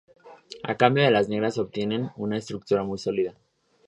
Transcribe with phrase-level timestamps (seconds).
[0.63, 3.35] A cambio las negras obtienen una estructura muy sólida.